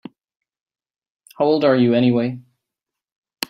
How 1.37 1.45
old 1.45 1.63
are 1.63 1.75
you 1.75 1.93
anyway? 1.93 2.39